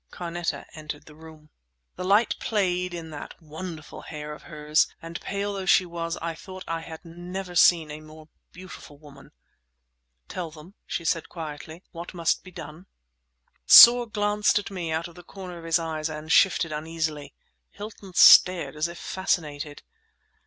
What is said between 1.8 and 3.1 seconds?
The light played